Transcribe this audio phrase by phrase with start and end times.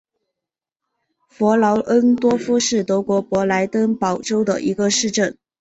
[1.27, 5.37] 弗劳恩多夫是德国勃兰登堡州的一个市镇。